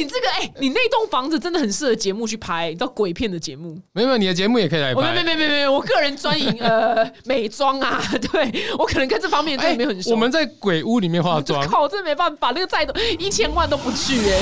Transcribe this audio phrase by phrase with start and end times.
[0.00, 3.78] 你这个哎、你那栋房子真的很适合节目去拍，你知道鬼片的节目。
[3.92, 5.14] 没有没有，你的节目也可以来我没有。
[5.14, 8.02] 没没没有，我个人专营呃美妆啊，
[8.32, 14.40] 对我可能跟这方面真的没有很我们在鬼屋里面化妆，靠，真的没办法，那个再多一千万都不去哎、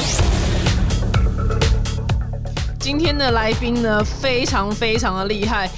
[2.78, 5.68] 今天的来宾呢，非常非常的厉害。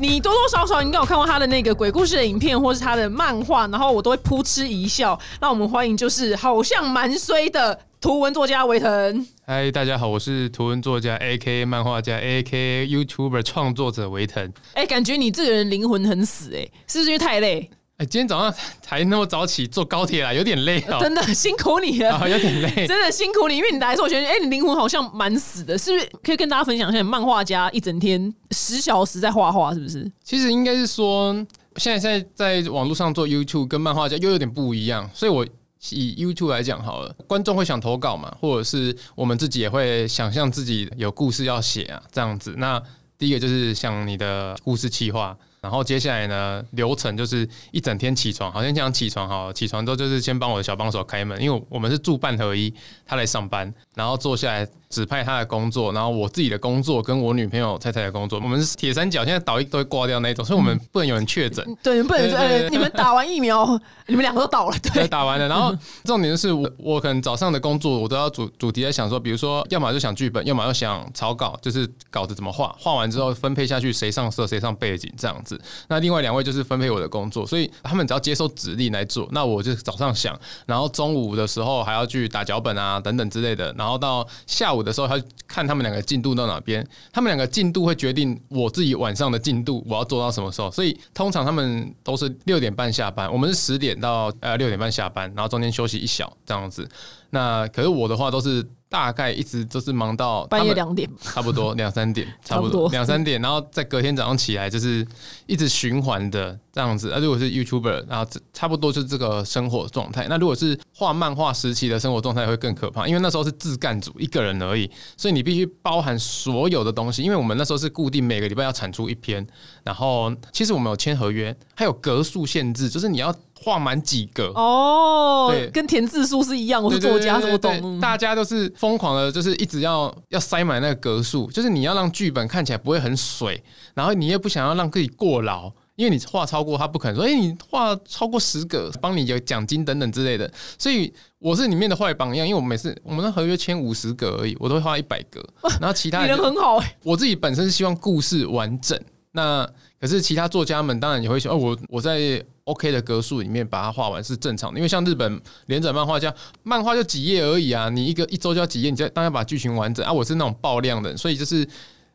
[0.00, 5.18] 你多多少少应该有看过他的那个鬼故事的影片，或是他的漫画，然后我都会扑哧一笑。
[5.40, 9.26] 那我们欢迎就是好像蛮衰的图文作家维腾。
[9.44, 11.64] 嗨，大家好，我是图文作家 A.K.
[11.64, 12.86] 漫画家 A.K.
[12.86, 14.52] YouTuber 创作者维腾。
[14.74, 17.68] 哎、感觉你这个人灵魂很死哎、是不是因为太累？
[17.96, 22.12] 哎，今天早上 才那么早起坐高铁来，有点累哦，真的辛苦你了。
[22.14, 22.86] 啊，有点累。
[22.86, 26.08] 真的辛苦你，因为你来的时候，我觉得，哎、你灵魂好像蛮死的，是不是？
[26.22, 30.08] 可以跟大家分享一下，漫画家一整天十小时在画画，是不是？
[30.22, 31.34] 其实应该是说，
[31.74, 32.24] 现在在
[32.62, 35.44] 在网络上做 YouTube 跟漫画家又有点不一样，所以我
[35.90, 42.54] 以 YouTube 来讲好了，观众会想投稿嘛，或者是我们自己也会想象自己有故事要写啊，这样子。
[42.58, 42.82] 那
[43.16, 45.36] 第一个就是像你的故事企划。
[45.60, 52.72] 然后接下来呢，流程就是一整天起床，好像这样起床好，起床之后就是先帮我的小帮手开门，因为我们是住半合一，
[53.04, 61.64] 他来上班，然后坐下来指派他的工作，然后我自己的工作跟我女朋友太太的工作，我们是铁三角，现在倒一都会挂掉那一种，所以我们不能有人确诊。
[61.82, 65.46] 对，不能对对对呃，你们打完疫苗，你们两个都倒了，对，对，打完了。
[65.48, 75.60] 然后 重点是我，我可能早上的工作，我都要主主题在想说，比如说，要么就想剧本，要么要想草稿，就是稿子怎么画，画完之后分配下去，谁上色，谁上背景这样子。
[75.88, 96.88] 那另外两位就是分配我的工作，所以他们只要接受指令来做，那我就早上想，然后中午的时候还要去打脚本啊等等之类的，然后到下午的时候，他看他们两个进度到哪边，他们两个进度会决定我自己晚上的进度我要做到什么时候，所以通常他们都是六点半下班，我们是十点到呃六点半下班，然后中间休息一小这样子。
[97.30, 105.06] 那可是我的话都是大概一直都是忙到半夜两点，差不多 两三点，差不多多两三点，然后在隔天早上起来就是
[105.46, 107.10] 一直循环的这样子。
[107.12, 110.26] 那、如果是 YouTuber，然后这差不多就是这个生活状态。
[110.28, 117.22] 那如果是画漫画时期的生活状态会更可怕，因为那时候是自干组一个人而已，所以你必须包含所有的东西。
[117.22, 119.46] 因为我们那时候是固定每个礼拜要产出一篇，
[119.84, 124.46] 然后其实我们有签合约，还有格数限制，就是你要画满几个。
[124.54, 128.00] 哦对，跟填字数是一样，我是作家，我懂。
[128.00, 133.62] 大家都是疯狂的，就是一直要要塞满那个格数，就是你要让剧本看起来不会很水，
[133.94, 135.70] 然后你也不想要让自己过劳。
[135.96, 140.48] 因为你画超过，他不可能说，哎、你画超过十个，帮你有奖金等等之类的。
[140.78, 145.44] 所以我是里面的坏榜样，因为我们每次我们的合约签五十个而已，我都会画一百个，
[145.80, 148.96] 然后其他人人很好哎、我自己本身是希望故事完整，
[149.32, 149.68] 那
[150.00, 156.32] 可是其他作家们当然也会想，哦，我我在 OK 的格数里面把它画完是正常的，因为像日本连载漫画家，
[156.62, 160.12] 漫画就几页而已啊，你一个一周就要几页，你再当然把剧情完整啊。
[160.12, 161.66] 我是那种爆量的，所以就是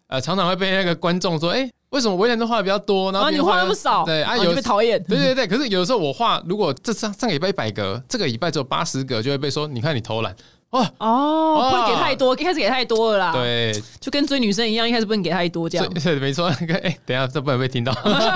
[0.08, 5.04] 呃常常会被那个观众说，哎、为什么威廉都画的比较多，然然后你画那么少，对啊，有就被讨厌。
[5.04, 10.36] 对对对，可是有的时候我画，如果这上上个礼拜一百格，这个礼拜只有八十格，就会被说，你看你偷懒
[10.74, 15.88] 哇，哦，不能给太多，一开始给太多了啦。，对，就跟追女生一样，一开始不能给太多这样。
[15.94, 16.52] 对，没错。
[16.60, 17.92] 那个哎、等一下这不能被听到。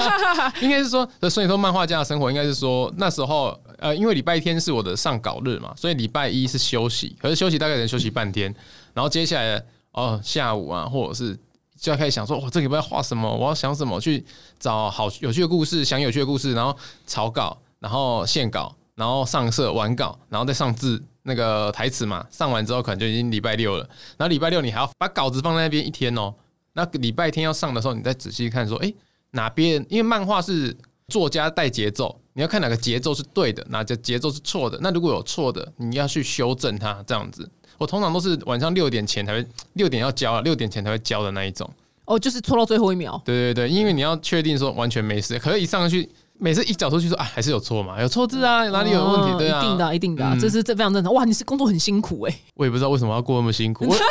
[0.62, 8.54] 应该是说，所以说漫画家的生活应该是说那时候呃，因为礼拜天是我的上稿日嘛，所以礼拜一是休息，可是休息大概能休息半天，
[8.94, 9.62] 然后接下来
[9.92, 11.38] 哦下午啊，或者是。
[11.80, 13.32] 就要开始想说，我、这个礼拜画什么？
[13.32, 14.02] 我要想什么？
[14.02, 14.26] 去
[14.60, 22.26] 找好有趣的故事，想有趣的故事，然后草稿，然后线稿，然后上色完稿，然后再上字那个台词嘛。
[22.32, 26.34] 上完之后可能就已经礼拜六了，然后礼拜六你还要把稿子放在那边一天哦。
[26.74, 28.96] 那礼拜天要上的时候，你再仔细看说，诶，
[29.32, 29.86] 哪边？
[29.90, 30.76] 因为漫画是
[31.08, 34.78] 作家带节奏，你要看哪个节奏是对的，哪个节奏是错的。
[34.82, 37.50] 那如果有错的，你要去修正它，这样子。
[37.80, 41.70] 我通常都是晚上六点前才会，六点要交啊，六点前才会交的那一种。
[42.06, 43.22] 哦，就是拖到最后一秒。
[43.26, 46.10] 对对对，因为你要确定说完全没事，可是一上去，
[46.40, 49.32] 每次一找出去说啊，还是有错嘛，有错字啊，哪里有问题？
[49.34, 51.14] 哦对啊，一定的，一定的啊，嗯这是这非常正常。
[51.14, 53.86] 哇，你是工作很辛苦哎，我也不知道为什么要过那么辛苦。
[53.86, 53.96] 我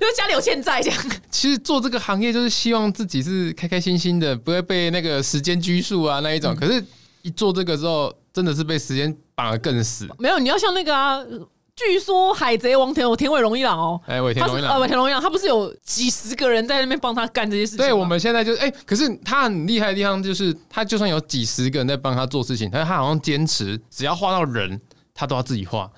[0.00, 1.04] 因为家里有欠债这样。
[1.30, 6.54] 其实做这个行业就是希望自己是开开心心的，不会被那个时间拘束啊那一种。
[6.54, 6.84] 可是，
[7.22, 10.06] 一做这个之后，真的是被时间绑得更死。
[10.18, 11.20] 没有，你要像那个啊，
[11.76, 17.84] 据说海贼王田有田尾荣一郎哦，哎，尾田他是呃荣一郎，尾田荣一郎，他不是有几十个人在那边帮他干这些事情吗？
[17.84, 24.80] 对我们现在就是哎、可是他很厉害的地方就是，他就算有几十个人在帮他做事情，但是他好像坚持，只要画到人，
[25.12, 25.90] 他都要自己画。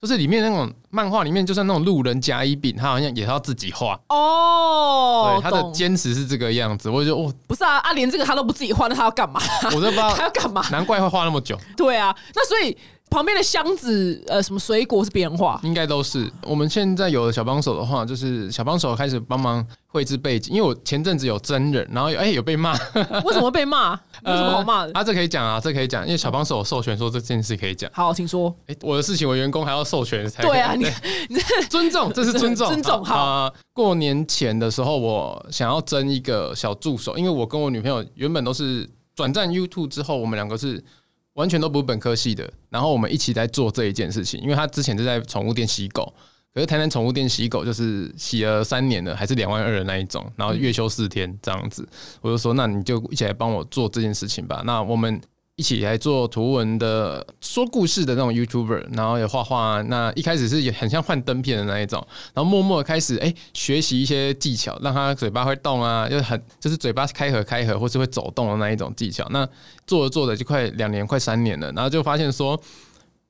[0.00, 3.98] 就是里面那种漫画里面，就算那种路人甲乙丙，他好像也要自己画。
[4.08, 9.40] 哦对，，他的懂坚持是这个样子，我就哦，不是啊啊，连这个他都不自己画，那他要干嘛？
[9.74, 10.64] 我都不知道 他，要干嘛？
[10.70, 11.58] 难怪会画那么久。
[11.76, 12.78] 对啊，那所以
[13.10, 16.30] 旁边的箱子呃什么水果是别人画，应该都是。
[16.42, 22.72] 我们现在有了小帮手的话，就是小帮手开始帮忙绘制背景，因为我前阵子有真人，然后哎、有被骂，
[23.24, 23.92] 为什么会被骂？
[24.24, 24.92] 有什么好骂的？
[24.92, 27.90] 啊，这可以讲啊，这可以讲，因为小帮手有授权说这件事可以讲。
[27.94, 28.54] 好，请说。
[28.66, 30.84] 哎、我的事情我员工还要授权才对啊，你
[31.70, 40.82] 尊重，这是尊重，尊重好啊、过年前的时候，我想要争一个小助手，因为我跟我女朋友原本都是转战 YouTube 之后，我们两个是
[41.38, 44.40] 完全都不是本科系的，然后我们一起在做这一件事情。
[44.40, 46.12] 因为他之前就在宠物店洗狗，
[46.52, 51.88] 可是台南宠物店洗狗就是洗了三年了，还是两万二的那一种，然后月休四天这样子。
[52.20, 54.62] 我就说，那你就一起来帮我做这件事情吧。
[54.66, 55.20] 那我们
[55.58, 59.82] 一起来做图文的说故事的那种 YouTuber，然后也画画。
[59.82, 61.98] 那一开始是也很像幻灯片的那一种，
[62.32, 69.26] 然后默默开始哎、学习一些技巧，让他嘴巴会动啊，就很就是嘴巴开合开合或是会走动的那一种技巧。
[69.30, 69.44] 那
[69.84, 72.58] 做着做着就快两年快三年了，然后就发现说。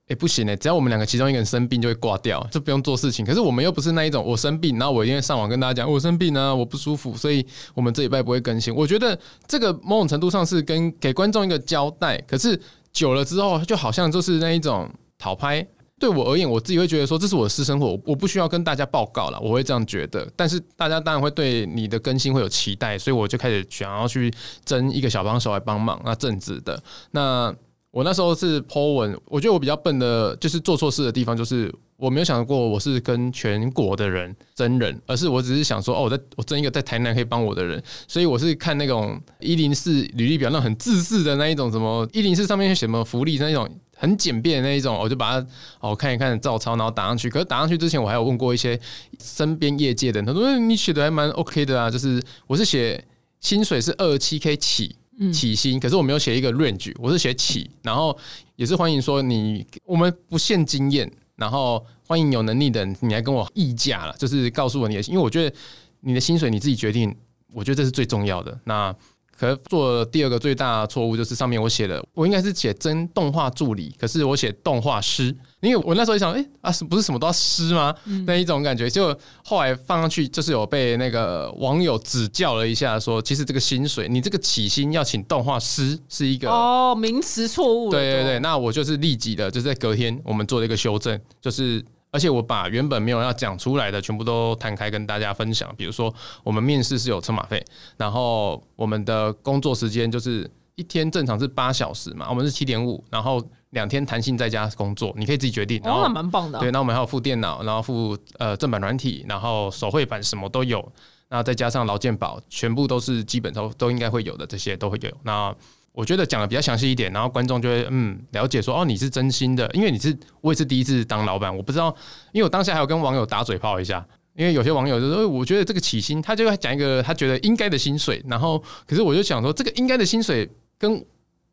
[0.09, 3.27] 哎、不行哎、只要我们两个其中一个人生病就会挂掉，就不用做事情。
[3.27, 8.75] 可是我们又不是那一种，我生病，然后我一定会上网跟大家讲我生病啊，我不舒服，所以我们这礼拜不会更新。
[8.75, 12.59] 我觉得这个某种程度上是跟给观众一个交代，可是
[12.91, 15.67] 久了之后，就好像就是那一种讨拍。
[16.01, 20.27] 对我而言，我自己会觉得说这是我的私生活，我不需要跟大家报告了，我会这样觉得。
[20.35, 24.33] 但是大家当然会对你的更新会有期待，所以我就开始想要去
[24.65, 27.55] 争一个小帮手来帮忙，那正直的那。
[27.99, 45.47] 我那时候是 Po 文，我觉得我比较笨的，就是做错事的地方，就是我没有想过我是跟全国的人真人，而是我只是想说，哦，我在我争一个在台南可以帮我的人，所以我是看那种一零四履历表那很自私的那一种，什么一零四上面写什么福利那一种很简便的那一种，我就把它
[45.81, 47.29] 哦看一看照抄，然后打上去。
[47.29, 48.79] 可是打上去之前，我还有问过一些
[49.21, 53.05] 身边业界的人，他说你写的还蛮 OK 的啊，就是我是写
[53.41, 54.95] 薪水是二七 K 起。
[55.33, 58.17] 起薪，可是我没有写一个 range，我是写起，然后
[58.57, 65.57] 也是欢迎说你，我们不限经验，然后欢迎有能力的，你来跟我议价了，就是告诉我你的，因为我觉得
[66.01, 67.15] 你的薪水你自己决定，
[67.53, 68.59] 我觉得这是最重要的。
[68.65, 68.95] 那
[69.39, 77.95] 可是做了第二个最大的错误就是上面我写的，我应该是写真动画助理，可是我写动画师，因为我那时候一想，哎、啊，是不是什么都要师吗？
[78.27, 87.91] 那一种感觉，就后来放上去，就是有被那个网友指教了一下说其实这个薪水，你这个起薪要请动画师是一个哦，名词错误。
[87.91, 95.73] 对对对，那我就是立即的，就是在隔天我们做了一个修正，就是而且我把原本没有要讲出来的全部都摊开跟大家分享。
[95.77, 96.13] 比如说，
[96.43, 97.65] 我们面试是有车马费，
[97.97, 105.81] 然后我们的工作时间就是一天正常是八小时嘛，我们是七点五，然后两天弹性在家工作，你可以自己决定。
[105.85, 106.61] 然哦，后那蛮棒的啊。
[106.61, 110.87] 对，那我们还有付电脑，然后付呃正版软体，然后手绘板什么都有。
[111.31, 115.11] 那再加上劳健保，全部都是基本都都应该会有的，这些都会有。
[115.25, 115.55] 那
[115.99, 121.89] 我觉得讲的比较详细一点，然后观众就会嗯了解说哦你是真心的，因为你是我也是第一次当老板，我不知道，
[122.31, 124.07] 因为我当下还有跟网友打嘴炮一下。
[124.37, 130.49] 因为有些网友就说，呃我觉得这个起薪，他就会讲一个他觉得应该的薪水，然后可是我就想说，这个应该的薪水
[130.79, 131.05] 跟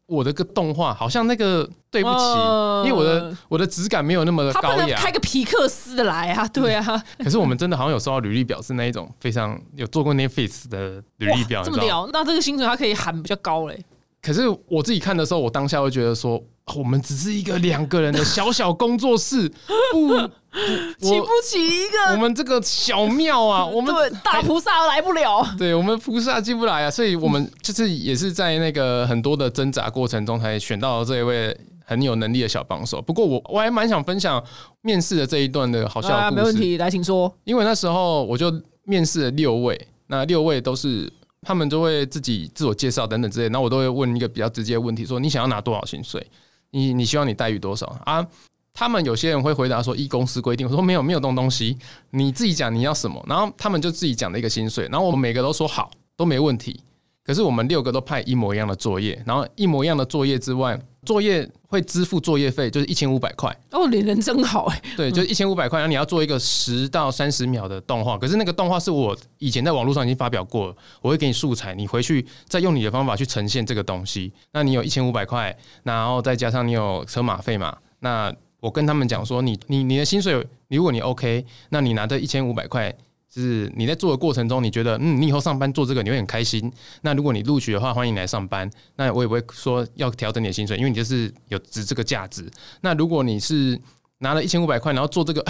[0.06, 11.72] 我的个动画好像那个对不起，呃因为我的我的质感没有那么的高雅，能开个皮克斯的来啊，对啊，可是我们真的好像有收到履历表，是那一种非常有做过 Netflix 的履历表，哇这？
[11.72, 13.84] 么屌，那这个薪水他可以喊比较高嘞。
[14.26, 19.48] 可是我自己看的时候，我当下会觉得说，啊我们只是一个两个人的小小工作室，
[19.92, 25.46] 不， 不起不起一个我们这个小庙啊， 我们对大菩萨来不了。
[25.60, 33.00] 对我们菩萨进不来啊，所以我们就是也是在那个很多的挣扎过程中，才选到了这一位很有能力的小帮手。
[33.00, 34.44] 不过我我还蛮想分享
[34.82, 37.32] 面试的这一段的好笑啊，的故事，没问题，来，请说。
[37.44, 38.52] 因为那时候我就
[38.86, 41.12] 面试了六位，那六位都是
[41.46, 46.26] 他们就会自己自我介绍等等之类，那我都会问一个比较直接的问题，说你想要拿多少薪水？
[46.72, 48.26] 你你希望你待遇多少啊？
[48.74, 51.78] 他们有些人会回答说依公司规定，我说没有没有这种东西，
[52.10, 56.82] 你自己讲你要什么，然后他们就自己讲了一个薪水，然后我们每个都说好都没问题，
[57.24, 63.56] 可是我们六个都派一模一样的作业，然后一模一样的作业之外，作业会支付作业费，就是一千五百块。
[63.72, 74.34] 哦，你人真好哎，对，就一千五百块，然后你要做一个十到三十秒的动画，可是那个动画是我以前在网络上已经发表过了，我会给你素材，你回去再用你的方法去呈现这个东西。
[74.52, 82.96] 那你有一千五百块，然后再加上你有车马费嘛，那我跟他们讲说，你你你的薪水，如果你 OK，那你拿这一千五百块。
[83.36, 86.72] 就是你在做的过程中，你觉得嗯，你以后上班做这个你会很开心。
[87.02, 88.70] 那如果你录取的话，欢迎你来上班。
[88.96, 92.50] 那我也不会说要调整你的薪水，因为你就是有值这个价值。
[92.80, 93.78] 那如果你是
[94.20, 95.46] 拿了一千五百块，然后做这个，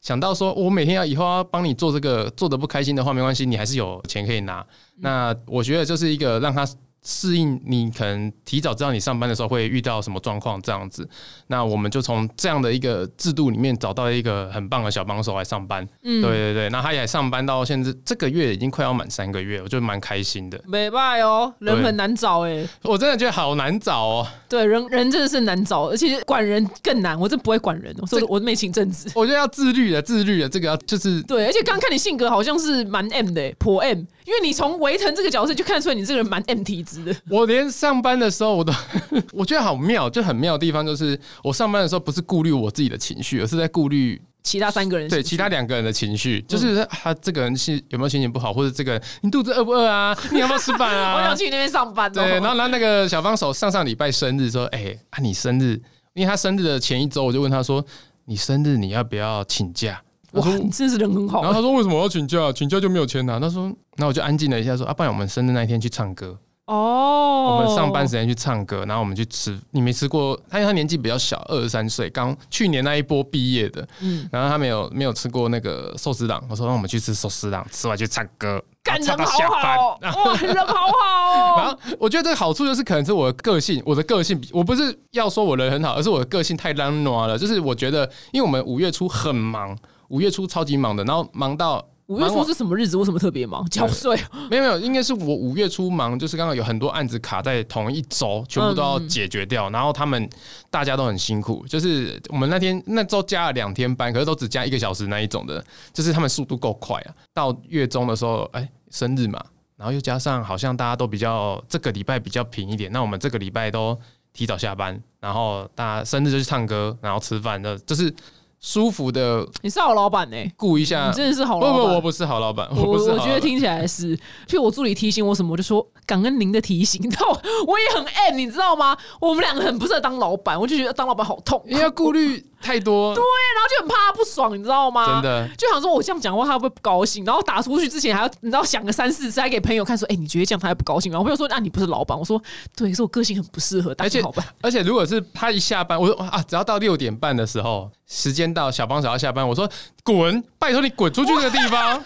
[0.00, 4.64] 想到说我每天要以后要帮你做这个，做的不开心的话，没关系，你还是有钱可以拿。
[4.98, 6.64] 那我觉得就是一个让他
[7.02, 11.08] 适应你可能提早知道你上班的时候会遇到什么状况这样子。
[11.46, 15.86] 那我们就从这样的一个制度里面找到一个很棒的小帮手来上班。
[16.02, 20.60] 嗯，对对对，那他也上班到现在这个月已经快要满三个月，我就蛮开心的。
[20.66, 24.26] 没拜哦，人很难找哎，我真的觉得好难找哦。
[24.50, 27.18] 对，人人真的是难找，而且管人更难。
[27.18, 29.08] 我真不会管人，所以我没请正职。
[29.14, 31.46] 我觉得要自律的，自律的，这个要就是对。
[31.46, 37.14] 而且刚看你性格好像是蛮 M 的，颇 M，因为你从维腾这个角色就看出来你这个人蛮 M 体质的。
[37.30, 38.72] 我连上班的时候我都
[39.32, 41.18] 我觉得好妙，就很妙的地方就是。
[41.44, 50.16] 我上班的时候不是顾虑我自己的情绪，而是在顾虑其他三个人对其他两个人的情绪，就是他这个人是有没有心情不好，或者这个你肚子饿不饿啊？
[50.32, 51.14] 你要不要吃饭啊？
[51.16, 52.10] 我想去你那边上班。
[52.12, 55.80] 对，然后然后那个小帮手上上礼拜生日说，哎啊你生日，
[56.14, 57.84] 因为他生日的前一周，我就问他说，
[58.24, 60.02] 你生日你要不要请假？
[60.32, 61.42] 哇，你真是人很好。
[61.42, 62.52] 然后他说为什么我要请假？
[62.52, 63.38] 请假就没有钱拿。
[63.40, 66.38] 他说，那我就安静了一下，说啊，不然我们生日那一天去唱歌。
[66.70, 69.58] 哦，我们上班时间去唱歌，然后我们去吃。
[69.72, 70.40] 你没吃过？
[70.48, 73.84] 他因为他年纪比较小，二十三岁，刚去年那一波毕业的。
[74.00, 76.40] 嗯，然后他没有没有吃过那个寿司郎。
[76.48, 81.56] 我说让我们去吃寿司郎，吃完去唱歌，干人好好，哇，人好好。
[81.60, 87.36] 然后我觉得这个好处就是可能是我的个性，我的个性，我不是要说我人很好，而是我的个性太懒惰了。
[87.36, 89.76] 就是我觉得，因为我们五月初很忙，
[90.10, 91.84] 五月初超级忙的，然后忙到。
[92.10, 92.96] 五月初是什么日子？
[92.96, 93.64] 为什么特别忙？
[93.70, 94.18] 交税？
[94.50, 99.70] 没有没有，应该是我五月初忙，就是刚刚有很多案子卡在同一周，全部都要解决掉。
[99.70, 100.28] 然后他们
[100.70, 107.14] 大家都很辛苦，就是我们那天那周加了两天班，可是都只加一个小时那一种的，就是他们速度够快啊。
[107.32, 109.40] 到月中的时候，哎，生日嘛，
[109.76, 113.96] 然后又加上好像大家都比较这个礼拜比较平一点，那我们这个礼拜都
[114.32, 118.12] 提早下班，然后大家生日就去唱歌，然后吃饭的，就是。
[118.60, 120.36] 舒服的，你是好老板呢？
[120.54, 121.72] 顾一下，你真的是好老板。
[121.72, 122.68] 不不，我不是好老板。
[122.76, 127.00] 我我觉得听起来是，就我助理提醒我什么，我就说感恩您的提醒。
[127.02, 127.26] 你知道
[127.66, 128.96] 我也很 M，你知道吗？
[129.18, 132.49] 我们两个很不适合当老板，我就觉得当老板好痛，因为要顾虑。
[132.60, 133.22] 太多对，
[133.54, 135.14] 然后就很怕他不爽，你知道吗？
[135.14, 137.24] 真的就想说，我这样讲话他会不会不高兴？
[137.24, 141.18] 然后打出去之前还要你知道想个三四次，还给朋友看说，哎，你觉得这样他还不高兴吗？
[141.18, 142.18] 我朋友说，啊，你不是老板。
[142.18, 142.40] 我说，
[142.76, 144.46] 对，是我个性很不适合当老板。
[144.60, 149.68] 而且如果是他一下班，我说啊，只要到六点半的时候，时间到，小帮手要下班，我说
[150.04, 152.02] 滚，拜托你滚出去那个地方，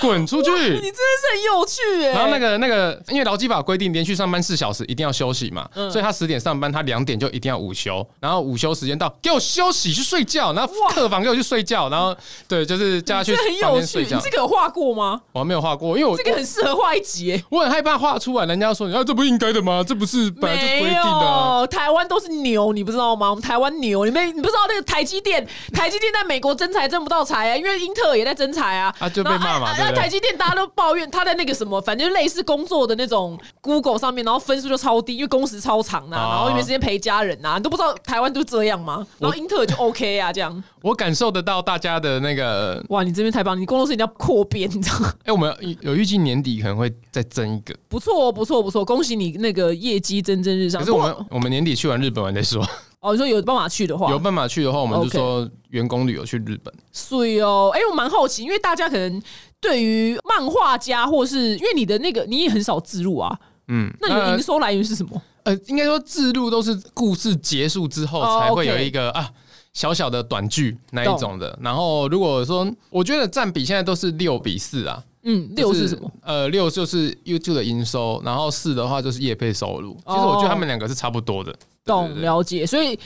[0.00, 0.50] 滚出去！
[0.50, 2.12] 你真的是很有趣哎。
[2.12, 10.52] 然后那个那个，因为劳基法规定连续上班四小时一定要休息嘛，所以他十点上班，他两点就一定要午休，然后午休时间到，给我休息去睡觉。
[10.52, 12.14] 然后客房给我去睡觉，然后
[12.48, 14.00] 对，就是叫他去很有趣。
[14.00, 15.20] 你这个有画过吗？
[15.32, 17.42] 我还没有画过，因为我这个很适合画一集。
[17.48, 19.84] 我很害怕画出来，人家说啊，这不应该的吗？
[19.86, 21.66] 这不是本来就规定的。
[21.68, 23.30] 台湾都是牛，你不知道吗？
[23.30, 29.74] 我们台湾牛，你没你不知道那个台积电，台积电在美国增财增不到财啊，因为英特尔也在增财啊，啊就被骂嘛。
[29.78, 39.06] 那台积电大家都抱怨他在那个什么，反正类似工作的那种 Google 上面，然后分数就超低，因为工时超长啊，然后没时间陪家人啊，你都不知道台湾都这样吗？
[39.18, 40.62] 然后英特尔就 OK 啊，这样。
[40.82, 43.58] 我感受得到大家的那个哇，你这边太棒！
[43.60, 45.12] 你工作室一定要扩编，你知道吗？
[45.24, 48.84] 哎，我们有预计年底可能会再增一个，不错，不错，不错！
[48.84, 50.80] 恭喜你那个业绩蒸蒸日上。
[50.80, 52.66] 可是我们我们年底去完日本玩再说。
[53.02, 56.72] 哦，你说有办法去的话，有办法去的话，我们就说员工旅游去日本。
[56.90, 59.22] 所以哦，哎，我蛮好奇，因为大家可能
[59.60, 65.20] 对于漫画家，或是因为你的那个你也很少自入啊，嗯，那你的营收来源是什么？
[65.42, 69.30] 呃，应该说自入都是故事结束之后才会有一个啊。
[69.74, 76.12] 小小的短剧那一种的，然后如果说我觉得占比现在都是六比四啊，嗯，六是什么？
[76.22, 79.94] 呃，六就是 YouTube 的营收，然后四的话就是业配收入。
[80.06, 81.54] 其实我觉得他们两个是差不多的。
[81.84, 82.98] 懂了解，所以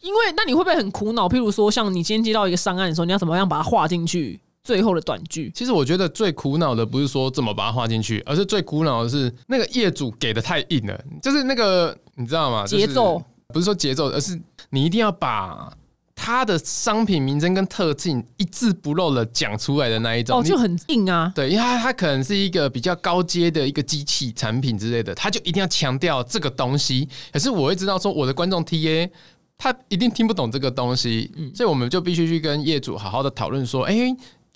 [0.00, 1.28] 因为那你会不会很苦恼？
[1.28, 5.50] 譬如说，像你今天接到一个上案的时候，你要怎么样把它画进去最后的短句？
[5.54, 12.66] 其实我觉得最苦恼的不是说怎么把它画进去，而是最苦恼的是那个业主给的太硬了，就是那个你知道吗？
[12.66, 15.72] 节奏不是说节奏，而是你一定要把。
[16.24, 21.30] 它的商品名称跟特性一字不漏的讲出来的那一种，哦，就很硬啊。
[21.34, 27.06] 对，因为它它可能是一个比较高阶的一个机器产品之类的，他就一定要强调这个东西。
[27.30, 29.10] 可是我会知道说，我的观众 TA
[29.58, 33.94] 他一定听不懂这个东西，所以我们就必须去跟业主好好的讨论说，哎，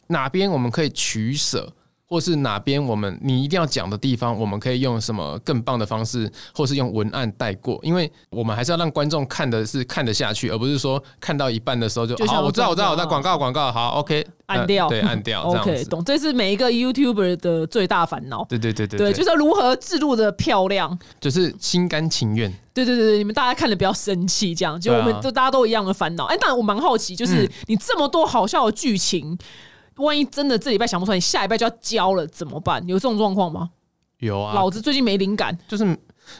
[0.07, 1.71] 哪边我们可以取舍。
[2.09, 12.41] 或是哪边我们你一定要讲的地方，我们可以用什么更棒的方式，或是用文案带过，因为我们还是要让观众看的是看得下去，而不是说看到一半的时候就好。
[12.41, 16.03] 我知道，我知道，我在广告广告好，OK，按掉，对，按掉， OK，懂。
[16.03, 18.43] 这是每一个 YouTuber 的最大烦恼。
[18.49, 22.51] 对对对对，对，就是如何制度的漂亮，就是心甘情愿。
[22.73, 26.25] 对对对对，你们大家看了不要生气，这样就我们都大家都一样的烦恼。
[26.27, 29.37] 哎，但我蛮好奇，就是你这么多好笑的剧情。
[29.99, 32.87] 万一真的这礼拜想不出来，你下礼拜就要交了怎么办？
[32.89, 33.71] 有这种状况吗？
[34.19, 35.57] 有啊，老子最近没灵感。
[35.69, 35.85] 就是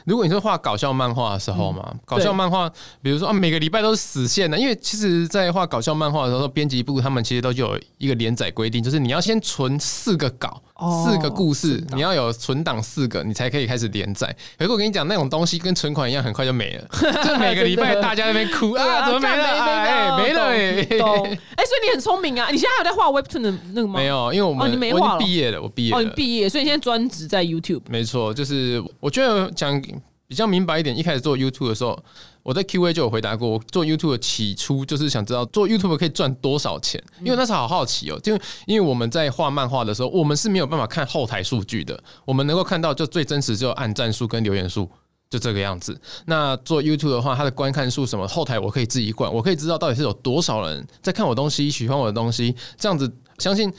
[0.05, 2.69] 如果你是画搞笑漫画的时候嘛，搞笑漫画，
[3.01, 10.61] 比如说啊，每个礼拜都是死线的，因为其实，在画搞笑漫画的时候，编辑部他们其实都有一个连载规定，就是你要先存四个稿。
[10.79, 14.33] 四个故事，你要有存档四个，你才可以开始连载。
[14.57, 16.87] 可是我跟你讲，那种东西跟存款一样，很快就没了。
[17.23, 19.43] 就每个礼拜大家那边哭啊，怎么没了？
[19.43, 20.83] 哎，没了哎。
[20.97, 21.25] 懂。
[21.25, 22.49] 哎，所以你很聪明啊！
[22.51, 23.99] 你现在还有在画 Webtoon 的那个吗？
[23.99, 25.93] 没有，因为我们你没画毕业了，我毕业。
[25.93, 27.81] 哦，你毕业，所以你现在专职在 YouTube。
[27.89, 29.81] 没错，就是我觉得讲
[30.29, 31.97] 比较明白一点，一开始做 YouTube 的时候。
[32.41, 38.33] 我在 Q&A 就有回答过，我做 YouTube 的起初就是想知道做 YouTube 可以赚多少钱，因为那时候好好奇哦，就
[38.65, 44.89] 因为我们在画漫画的时候，我们是没有办法看后台数据的，我们能够看到就最真实就按赞数跟留言数，
[45.29, 45.99] 就这个样子。
[46.25, 53.71] 那做 YouTube 的话，它的观看数什么后台我可以自己管，我可以知道到底是有多少人在看我东西，喜欢我的东西，这样子相信。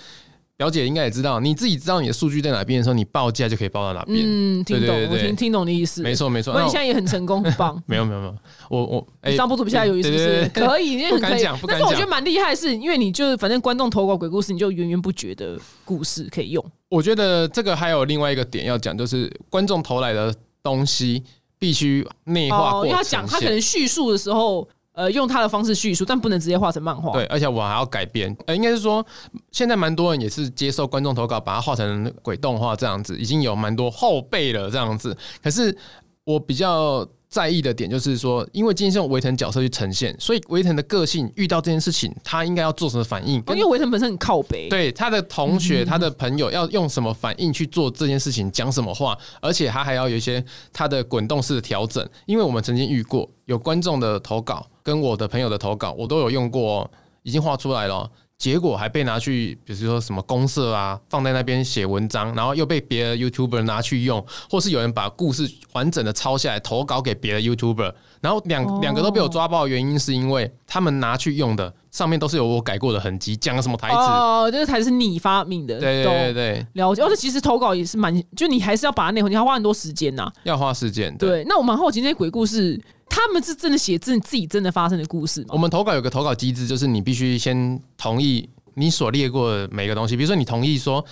[0.60, 4.18] 表姐应该也知道，你自己知道你的数据在哪边的时候，你报价就可以报到哪边。
[4.22, 6.02] 嗯，听懂，我听听懂的意思。
[6.02, 6.52] 没错，没错。
[6.52, 7.82] 那你现在也很成功，很棒。
[7.88, 8.36] 没有，没有，没有。
[8.68, 8.84] 我
[9.24, 16.62] 我上不足比下有意思，是可以，不敢讲，但是我觉得蛮厉害，是因为你就是反正观众投稿鬼故事，你就源源不绝的故事可以用。
[16.90, 21.22] 我觉得这个还有另外一个点要讲，就是观众投来的东西
[21.58, 22.84] 必须内化过。
[22.84, 24.68] 因为他讲他可能叙述的时候。
[24.92, 27.12] 呃，用他的方式叙述，但不能直接画成漫画。
[27.12, 28.36] 对，而且我还要改编。
[28.46, 29.04] 呃，应该是说，
[29.52, 35.16] 现在蛮多人也是接受观众投稿，把它画成鬼动画这样子，已经有蛮多后辈了这样子。
[35.42, 35.76] 可是
[36.24, 37.06] 我比较。
[37.30, 43.36] 在意的点就是说，因为今天是用维腾角色去呈现，所以维腾的个性遇到这件事情，他应该要做什么反应？
[43.50, 52.04] 因为维腾本身很靠北，对他的同学、他的朋友要用什么反应去做这件事情，讲什么话，而且他还要有一些他的滚动式的调整。
[52.26, 56.90] 因为我们曾经遇过有观众的投稿跟我的朋友的投稿，我都有用过，
[57.22, 58.10] 已经画出来了。
[58.40, 67.92] 结果还被拿去，比如说什么公社啊，放在那边写文章，然后又被别的 YouTuber 拿去用，或是有人把故事完整的抄下来投稿给别的 YouTuber，
[68.22, 77.02] 然后两两个都被我抓爆，原因是因为他们拿去用的上面都是有我改过的痕迹，讲了什么台词哦，这个台词是你发明的，对对对，了解。
[77.02, 81.14] 而且其实投稿也是蛮，就你还是要把它内容，你要花很多时间呐，要花时间。
[81.18, 82.80] 对，那我蛮好奇那些鬼故事。
[83.22, 85.48] 他们是真的写自自己真的发生的故事吗？
[85.50, 91.04] 我们投稿有个投稿机制，就是你必须先同意你所列过的每个东西，比如说你同意说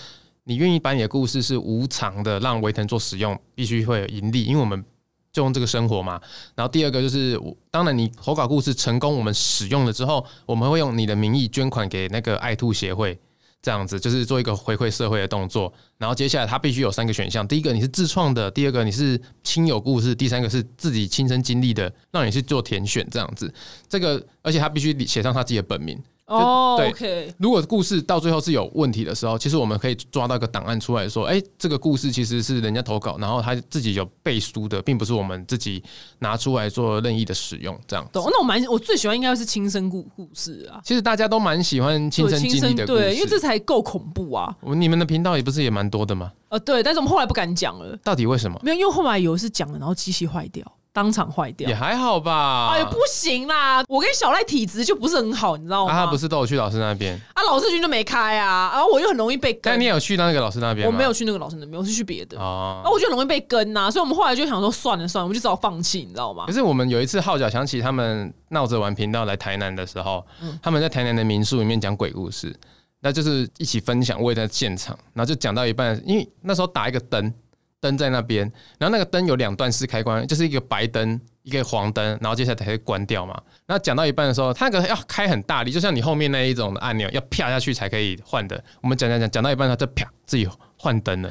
[0.44, 4.83] 你愿意把你的故事是无偿的让维腾做使用，必须会有盈利，因为我们
[5.31, 6.18] 就用这个生活嘛。
[6.55, 7.38] 然后第二个就是，
[7.71, 13.18] 当然你投稿故事成功，我们使用了之后，我们会用你的名义捐款给那个爱兔协会。
[13.61, 23.07] 这样子就是做一个回馈社会的动作，然后接下来他必须有三个选项：第一个你是自创的，第二个你是亲友故事，第三个是自己亲身经历的，让你去做填选。
[23.11, 23.53] 这样子，
[23.88, 26.01] 这个而且他必须写上他自己的本名。
[26.29, 27.33] 哦，对。
[27.38, 35.83] 如果故事到最后是有问题的时候，其实我们可以抓到一个档案出来说，哎，这个故事其实是人家投稿，然后他自己有背书的，并不是我们自己
[36.19, 37.79] 拿出来做任意的使用。
[37.87, 38.07] 这样。
[38.12, 38.29] 懂。
[38.31, 40.81] 那我蛮我最喜欢应该是亲身故故事啊。
[40.85, 44.55] 其实大家都蛮喜欢亲身经历的，对，因为这才够恐怖啊。
[44.61, 46.31] 我你们的频道也不是也蛮多的吗？
[46.51, 47.97] 呃，对，但是我们后来不敢讲了。
[48.05, 48.59] 到底为什么？
[48.62, 50.64] 没有，因为后来有一次讲了，然后机器坏掉。
[50.99, 52.73] 当场坏掉也还好吧？
[52.73, 53.85] 哎，不行啦！
[53.87, 55.93] 我跟小赖体质就不是很好，你知道吗？
[55.93, 57.43] 他不是都有去老师那边啊？
[57.45, 59.61] 老师群就没开啊，然后我又很容易被跟。
[59.73, 60.85] 但你有去那个老师那边？
[60.85, 62.83] 我没有去那个老师那边，我是去别的啊。
[62.85, 66.47] 我觉得容易被跟呐，所以我们后来就想说算了算了，我们就只好放弃，你知道吗？
[66.49, 70.27] 可是我们有一次号角响起，他们闹着玩频道来台南的时候，
[70.61, 72.53] 他们在台南的民宿里面讲鬼故事，
[72.99, 77.33] 那就是一起分享，我也在现场，然后就讲到一半，因为那时候打一个灯。
[77.81, 83.41] 灯在那边，然后那个灯有两段式开关，就是一个白灯，一个黄灯，然后接下来才会关掉嘛。
[83.67, 88.62] 那讲到一半的时候，它那个要开很大力，就像你后面那一种的按钮要啪下去才可以换的。
[88.83, 91.31] 我们讲讲讲讲到一半，它就啪自己换灯了。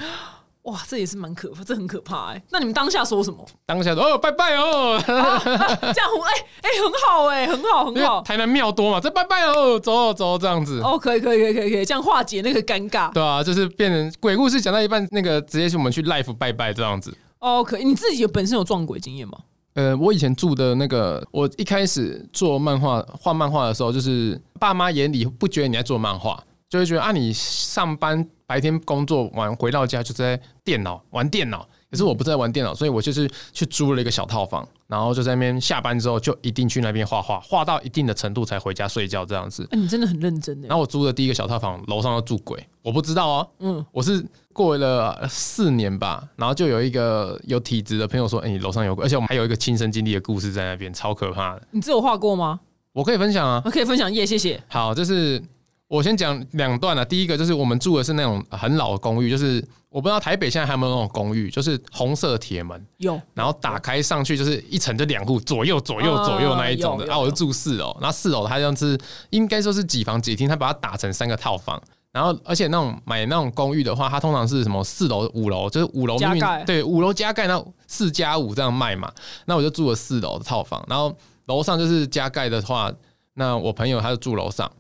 [0.67, 2.43] 哇，这也是蛮可怕，这很可怕哎。
[2.51, 3.45] 那你们当下说什么？
[3.65, 5.23] 当下说哦，拜拜哦，这样
[6.25, 8.21] 哎哎很好哎，很好很好。
[8.21, 10.81] 台南庙多嘛，这拜拜哦，走走这样子。
[10.81, 13.09] 哦，可以可以可以可以可以，这样化解那个尴尬。
[13.13, 17.15] 对啊，就是变成鬼故事讲到一半，那个直接是我们去 life 拜拜这样子。
[17.39, 17.85] 哦，可以。
[17.85, 19.37] 你自己有本身有撞鬼经验吗？
[19.75, 26.43] 呃，我以前住的那个，我一开始做漫画画漫画的时候，就是爸妈眼里不觉得你在做漫画。
[26.69, 39.65] 就会觉得啊，你上班白天工作完回到家就在电脑玩电脑，可是我不在玩电脑，所以我就是去租了一个小套房，然后就在那边下班之后就一定去那边画画， 画到一定的程度才回家睡觉这样子。
[39.71, 40.67] 你真的很认真的。
[40.67, 43.47] 然后我租的第一个小套房楼上要住鬼，我不知道哦。
[43.59, 51.61] 嗯，我是过了四年吧，然后就有一个有体质的朋友说，哎，你楼上有鬼，而且我们还有一个亲身经历的故事在那边，超可怕的。
[51.71, 52.59] 你自有画过吗？
[52.91, 54.61] 我可以分享啊，我可以分享耶，谢谢。
[54.67, 55.41] 好，就是。
[55.87, 57.03] 我先讲两段啊。
[57.03, 67.11] 第一个就是我们住的是那种很老的公寓，就是我不知道台北现在还有没有那种公寓，就是红色铁门，有，然后打开上去就是一层就两户，左右左右左右那一种的。
[67.11, 68.97] 啊，我是住四楼，然后四楼它像是
[69.29, 71.81] 应该说是几房几厅，它把它打成三个套房。
[72.09, 79.11] 然后，而且那种买那种公寓的话，它通常是什么四楼、五楼，就是五楼明加盖明对五楼加盖，那四加五这样卖嘛。
[79.45, 82.91] 那我就住了四楼的套房，然后楼上就是加盖的话，
[83.35, 84.71] 那我朋友他就住楼上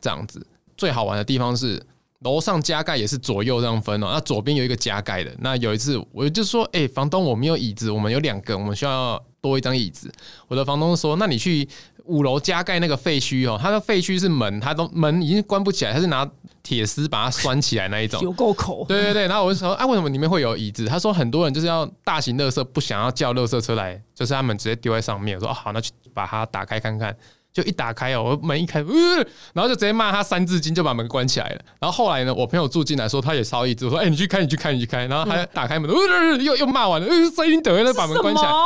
[0.00, 0.46] 这样子。
[0.76, 1.82] 最好玩的地方是
[2.20, 5.34] 楼上加盖也是左右这样分哦，那左边有一个加盖的。
[5.40, 10.10] 那有一次我就说，哎、房东我没有椅子，我们有两个，我们需要多一张椅子。
[10.46, 11.68] 我的房东说，那你去
[12.04, 16.28] 五楼加盖那个废墟哦，它的废墟是门，它都门已经关不起来，它是拿
[16.62, 18.20] 铁丝把它拴起来那一种。
[18.22, 18.84] 有够口。
[18.88, 20.86] 对对对，然后我就说，啊，为什么里面会有椅子？
[20.86, 25.36] 他说很多人就是要大型垃圾不想要叫垃圾车来，就是他们直接丢在上面。
[25.36, 27.16] 我说、哦、好，那去把它打开看看。
[27.52, 29.16] 就一打开哦，我门一开，呃，
[29.52, 31.60] 然后就直接骂他三字经，就把门关起来了。
[31.80, 35.06] 然后后来呢，我朋友住进来说他也烧椅子，我说哎、你去开，你去开，你去开。
[35.06, 38.48] 然后他打开门，呃，又又骂完了，呃，声音得了，把门关起来。
[38.48, 38.56] 来。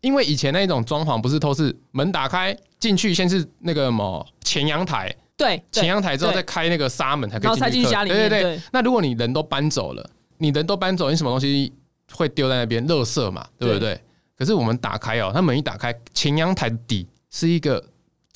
[0.00, 11.72] 因为以前那一种装潢不是都是门打开进去，先是那个什么前阳台，对，前阳台之后再开那个纱门才可以进去对对对那如果你人都搬走了，你人都搬走，你什么东西
[12.12, 12.86] 会丢在那边？
[12.86, 14.00] 垃圾嘛，对不对？
[14.38, 17.82] 可是我们打开哦，它门一打开，前阳台底是一个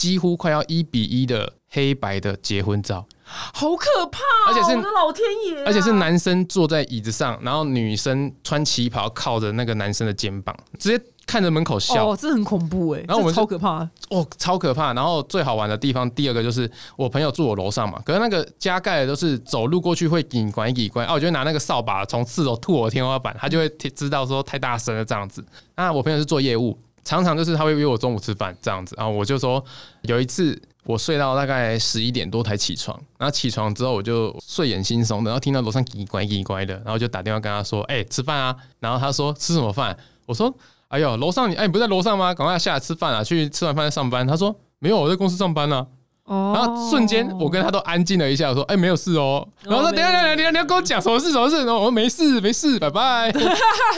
[0.00, 4.48] 几乎快要一比一的黑白的结婚照，好可怕哦！
[4.48, 12.08] 而且是我的老天爷啊，而且是男生坐在椅子上，然后女生穿旗袍靠着那个男生的肩膀，直接看着门口笑。
[12.08, 13.86] 哦，这很恐怖哎，这然后我们超可怕。
[14.08, 14.94] 哦，超可怕！
[14.94, 25.44] 然后最好玩的地方，第二个就是我朋友住我楼上嘛，可是那个加盖的都是走路过去会紧拐紧拐，啊，我就拿那个扫把从四楼吐我的天花板，他就会知道说太大声了这样子。
[25.76, 26.76] 那我朋友是做业务，
[27.11, 29.62] 常常就是他会约我中午吃饭这样子，然后我就说
[30.03, 40.55] 有一次我睡到大概十一点多才起床，然后起床之后我就睡眼惺忪的，然后听到楼上叽叽呱叽拐的，然后就打电话跟他说：“哎、吃饭啊！”然后他说：“吃什么饭？”我说
[40.87, 42.33] ：“哎呦，楼上你哎、你不在楼上吗？
[42.33, 43.25] 赶快下来吃饭啊！
[43.25, 45.85] 去吃完饭再上班。”他说：“没有，我在公司上班呢、
[46.30, 53.28] 哦然后瞬间我跟他都安静了一下，我说：“哎、没有事哦。”然后说：“没等下等下，你要你要跟我讲什么事什么事？”然后我说：“没事没事，拜拜。”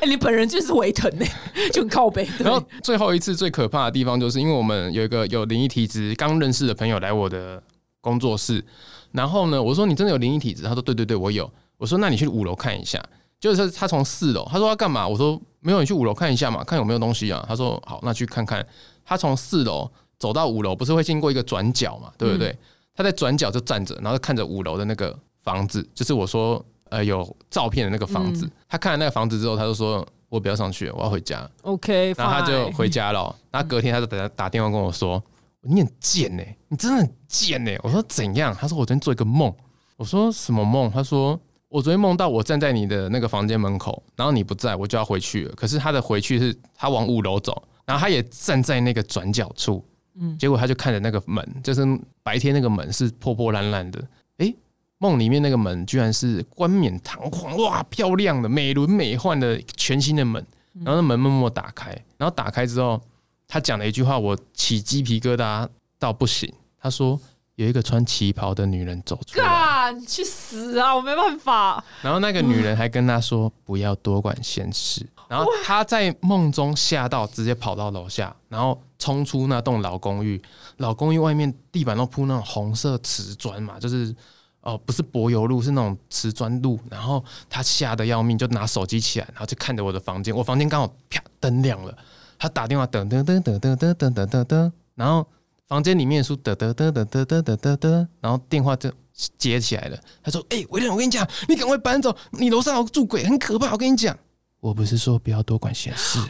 [0.00, 1.26] 哎，你本人就是维腾呢，
[1.74, 2.26] 就很靠背。
[2.38, 7.62] 然后最后一次最可怕的地方，就是因为我们有一个有灵异体质刚认识的朋友来我的
[8.00, 8.64] 工作室，
[9.12, 10.62] 然后呢，我说你真的有灵异体质？
[10.62, 11.50] 他说对对对，我有。
[11.76, 12.98] 我说那你去五楼看一下。
[13.40, 15.06] 就是他从四楼，他说要干嘛？
[15.06, 17.44] 我说没有，你去五楼看一下嘛，看有没有东西啊。
[17.46, 18.66] 他说好，那去看看。
[19.04, 22.56] 他从四楼走到五楼，不是会经过一个转角嘛，对不对？
[22.94, 28.48] 他在转角就站着，然后看着五楼的那个房子，就是我说呃有照片的那个房子。
[28.68, 31.48] 他看了那个房子之后，他就说我不要上去了，我要回家。
[31.62, 33.34] OK，然后他就回家了哦。
[33.50, 35.22] 然后隔天他就打打电话跟我说
[35.62, 39.52] ：“你很贱呢、你真的很贱呢、我说：“怎样？”他说：“我昨天做一个梦。”
[39.96, 45.54] 我说：“什么梦？”他说：“我昨天梦到我站在你的那个房间门口，然后你不在，我就要回去了。
[45.56, 49.84] 可是他的回去是他往五楼走，然后他也站在那个转角处，
[50.18, 51.82] 嗯，结果他就看着那个门，就是
[52.22, 54.02] 白天那个门是破破烂烂的，
[54.38, 54.54] 诶，
[54.98, 60.44] 梦里面那个门居然是冠冕堂皇、哇漂亮的、美轮美奂的全新的门，
[60.84, 63.00] 然后那门默默打开，然后打开之后，
[63.48, 66.52] 他讲了一句话，我起鸡皮疙瘩到不行。
[66.78, 67.18] 他说
[67.56, 70.94] 有一个穿旗袍的女人走出来，你去死啊！
[70.94, 71.82] 我没办法。
[72.02, 80.40] 然后那个女人还跟他说不要多管闲事，然后他在梦中吓到，直接跑到楼下，然后冲出那栋老公寓。
[80.78, 84.16] 老公寓外面地板都铺那种红色瓷砖嘛，就是
[84.62, 86.80] 哦、不是柏油路，是那种瓷砖路。
[86.90, 91.94] 然后他吓得要命，就拿手机起来，然后就看着我的房间，我房间刚好啪灯亮了，
[92.38, 95.26] 他打电话噔噔噔噔噔噔噔噔噔，然后
[95.68, 98.90] 房间里面的书噔噔噔噔噔噔噔噔噔，然后电话就
[99.36, 99.98] 接起来了。
[100.22, 103.70] 他说：“哎、威廉，我跟你讲，你赶快搬走，你楼上有住鬼，很可怕。
[103.72, 104.18] 我跟你讲，
[104.60, 106.18] 我不是说不要多管闲事。
[106.18, 106.24] 哇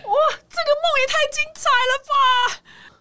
[0.50, 2.14] 这个梦也太精彩了吧！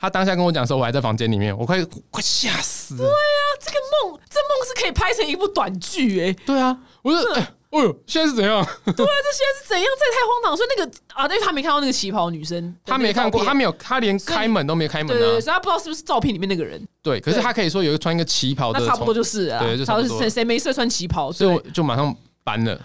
[0.04, 3.08] 他当下跟我讲的时候，我还在房间里面，我快快吓死了。
[3.08, 3.16] 啊，
[3.58, 6.34] 这个梦，这梦是可以拍成一部短剧哎。
[6.46, 8.54] 对啊，我说，哎、哦呦，现在是怎样？
[8.62, 9.88] 对啊，这现在是怎样？
[9.98, 10.58] 这也太荒唐！
[10.58, 15.40] 所以那个啊，对，他没看到那个旗袍女生，他没看过，他没没有，他连开门都没有开门对对对，啊。
[15.40, 16.86] 所以他不知道是不是照片里面那个人。
[17.02, 22.14] 对，可是他可以说有一个穿一个旗袍的，那差不多就是啊，对就差不多谁谁没事穿旗袍，所以我就马上
[22.44, 22.78] 搬了。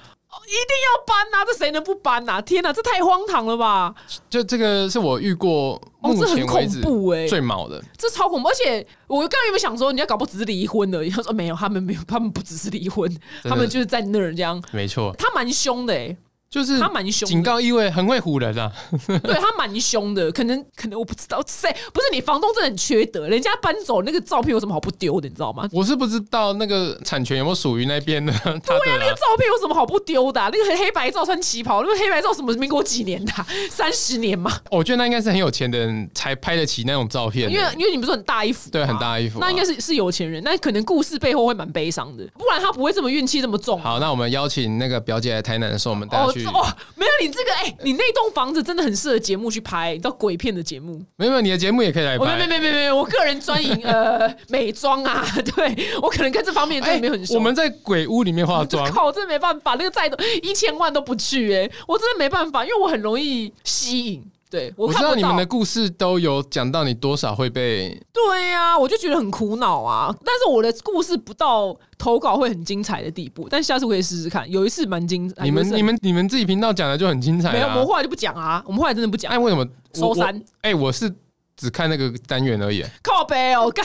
[0.47, 3.95] 一定要搬呐、这谁能不搬呐、天哪，这太荒唐了吧！
[4.29, 7.83] 就这个是我遇过哦，目这很恐前为止怖哎、最毛的。
[7.97, 8.49] 这超恐怖！
[8.49, 11.09] 而且我刚刚有没有想说，人家搞不只是离婚的？
[11.11, 13.11] 他说没有，他们没有，他们不只是离婚，
[13.43, 14.63] 他们就是在那儿这样。
[14.71, 16.17] 没错，他蛮凶的哎、
[16.51, 18.73] 就是他蛮凶的警告意味很会唬人啊。
[19.07, 25.69] 对他蛮凶的，可能可能我不知道，谁不是你房东真的很缺德，人家搬走那个照片有什么好不丢的，你知道吗？
[25.73, 28.99] 我是不知道那个产权有没有属于那边的， 对呀啊。
[28.99, 34.51] 那个照片有什么好不丢的啊、那个黑白照穿旗袍，那个黑白照什么民国几年的啊、 三十年嘛？
[34.71, 43.79] 我觉得那应该是很有钱的人才拍得起那种照片，因为因为你不是很大衣服吗，对很大衣服啊那应该是是有钱人，那可能故事背后会蛮悲伤的，不然他不会这么运气这么重。
[43.81, 46.47] 好，那我们邀请那个表姐来台南的时候，我们带她去。
[46.47, 51.01] 哦没有你这个哎、你那栋房子真的很适合节目去拍，你知道鬼片的节目。
[51.17, 52.39] 没有没有，你的节目也可以来我没有。
[52.39, 55.25] 没没没有，我个人专营呃 美妆啊，
[55.57, 57.35] 对我可能跟这方面真的没有很熟。
[57.35, 64.25] 欸我们在鬼屋里面化妆， 靠，我真的没办法，那个再多一千万都不去哎、我真的没办法，因为我很容易吸引。
[64.51, 70.15] 对我知道你们的故事都有讲到你多少会被对呀、我就觉得很苦恼啊。
[70.25, 74.51] 但是我的故事不到投稿会很精彩的地步，但下次可以试试看。
[74.51, 77.85] 有一次蛮精彩，你们你们你们自己频道讲的就很精彩没有，我。
[77.87, 81.13] 后来就不讲啊，我们后来真的不讲哎，，为什么我收山我哎，我是
[81.57, 82.85] 只看那个单元而已。
[83.03, 83.85] 靠背哦，干！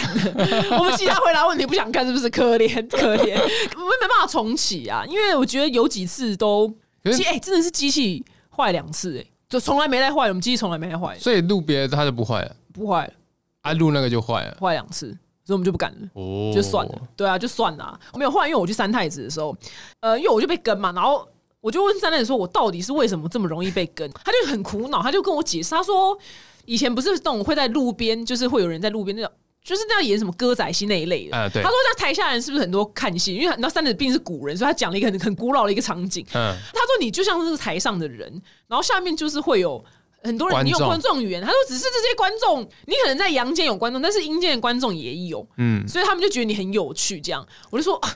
[0.78, 2.30] 我们其他回答问题不想看，是不是？
[2.30, 6.68] 可怜 可怜，我们没办法重启啊，因为我觉得有几次都，
[7.16, 8.24] 机哎、真的是机器
[8.56, 13.14] 坏两次哎、就从来没带坏，我们机器从来没带坏，所以录别的它就不坏了，不坏了，
[13.62, 14.58] 啊，录那个就坏了。
[14.60, 15.10] 坏两次，
[15.46, 16.10] 所以我们就不敢了。
[16.14, 19.56] 哦就算了，对啊，就算了啊、没有后来，因为我去三太子的时候，
[20.00, 21.28] 呃，因为我就被跟嘛，然后
[21.62, 24.10] 我就问三太子说，我到底是为什么这么容易被跟？
[24.26, 26.18] 他就很苦恼，他就跟我解释，他说
[26.66, 29.32] 以前不是那种会在路边，就是会有人在路边那种。
[29.64, 33.34] 就是那样演什么歌仔戏那一类的，啊对他说像台下人是不是很多看戏？
[33.34, 36.26] 因为你知道三太子毕竟是古人，所以他讲了一个很很古老的一个场景。
[36.34, 38.30] 嗯，他说你就像是台上的人，
[38.68, 39.84] 然后下面就是会有
[40.22, 41.42] 很多人，你有观众语言。
[41.42, 47.22] 他说只是这些观众，你可能在阳间有观众，但是阴间的观众也有，嗯所以他们就觉得你很有趣。
[47.22, 48.14] 这样，我就说啊，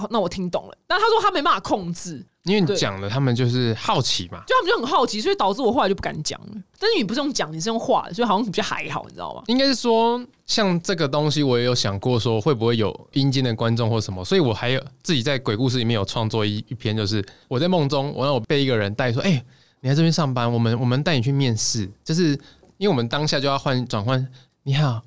[0.00, 0.76] 哦，那我听懂了。
[0.86, 4.42] 但他说他没办法控制，因为你讲了，他们就是好奇嘛。
[4.46, 6.48] 就他们就很好奇，所以导致我后来就不敢讲了。
[6.78, 9.42] 但是你不是用讲，你是用画的，所以好像比较还好，你知道吗？
[9.46, 19.44] 应该是说，像这个东西，我也有想过，说会不会有阴间的观众或什么，所以我还有自己在鬼故事里面有创作一一篇，就是我在梦中，我让我被一个人带说，哎、
[19.80, 22.30] 你在这边上班，我们我们带你去面试，就是
[22.78, 24.26] 因为我们当下就要换转换，
[24.62, 25.02] 你好，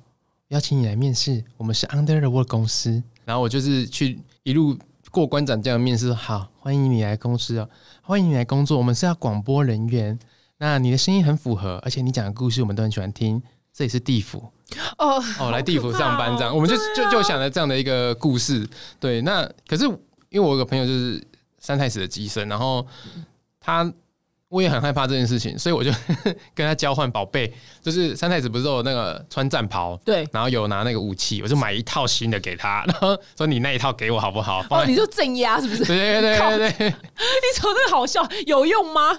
[0.48, 4.76] 邀请你来面试，我们是 Under the World 公司，然后我就是去一路
[5.10, 7.66] 过关斩将的面试，好，欢迎你来公司哦，
[8.02, 10.18] 欢迎你来工作，我们是要广播人员。
[10.58, 13.42] 那你的声音很符合，而且你讲的故事我们都很喜欢听。
[13.72, 14.52] 这里是地府
[14.98, 18.68] 哦哦，来地府上班这样，我们就啊就就想了这样的一个故事。
[19.00, 19.86] 对，那可是
[20.28, 21.26] 因为我有个朋友就是
[21.58, 22.86] 三太子的机身，然后
[23.58, 23.90] 他
[24.54, 25.90] 我也很害怕这件事情，所以我就
[26.54, 34.62] 跟他交换宝贝，就是三太子不是有那个穿战袍，对，然后有拿那个武器，我就买一套新的给他， 然后说你那一套给我好不好？
[34.62, 35.84] 放哦，你就镇压是不是？
[35.84, 39.18] 对对对对对对， 你瞅这个好笑，有用吗？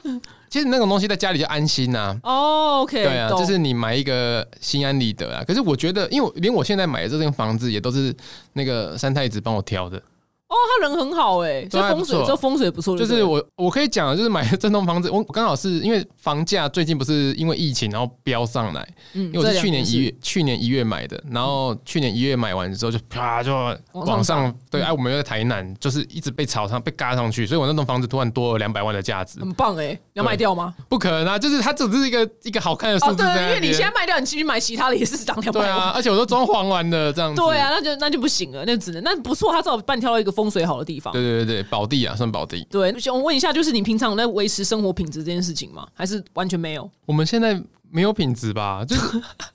[0.50, 5.44] 其实那种东西在家里就安心呐、哦，OK，对啊，就是你买一个心安理得啊。
[5.46, 8.16] 可是我觉得，因为连我现在买的这间房子也都是
[8.54, 10.02] 那个三太子帮我挑的，
[10.48, 30.76] 哦，他人很好哎，这对还不风水错这风水不错，就是我我可以讲的，就是买这栋房子，我我刚好是因为房价最近不是因为疫情然后飙上来，嗯因为我是去年一月去年一月买的，然后去年一月买完之后就啪就往往上上，对，嗯哎，我们又在台南，就是一直被炒上被嘎上去，所以我那栋房子突然多了两百万的价值，很棒哎，要卖掉吗？
[30.88, 31.40] 不可能啊！
[31.40, 35.70] 就是它只是一个一个好看的数哦，对，因为你现在卖掉，你继续买其他的也是涨两百万。
[35.70, 41.14] 对啊，而且我都装潢完了这样子，对啊，那就那就不行了，那只能那不错，他至少半挑到一个风水好的地方。
[41.14, 42.68] 对对对对，宝地啊，算宝地。
[42.70, 45.88] 对，想问一下，就是你平常有在维持生活品质这件事情吗？
[45.94, 46.88] 还是完全没有？
[47.06, 48.84] 我们现在没有品质吧？
[48.86, 49.02] 就是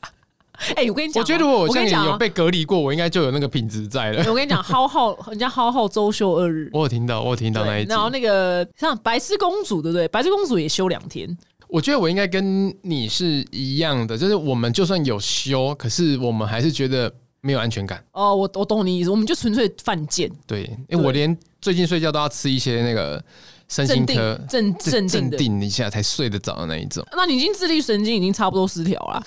[0.76, 4.22] 哎、我跟你讲哦，我觉得如果我像你有被隔离过，我应该就有那个品质在了。
[4.28, 7.98] 我跟你讲， 浩浩人家浩浩周休二日，我有听到，我有听到那一集然。
[7.98, 10.06] 后那个像白痴公主，对不对？
[10.08, 11.34] 白痴公主也休两天，
[11.66, 17.10] 我觉得我应该跟你是一样的，就是我们就算有休，可是我们还是觉得
[17.40, 18.04] 没有安全感。
[18.12, 23.22] 哦，我我懂你意思，我们就纯粹犯贱，对，因为我连最近睡觉都要吃一些那个
[23.68, 27.06] 身心镇科定，镇镇镇定一下才睡得着的那一种。
[27.12, 29.22] 那你已经自律神经已经差不多失调了，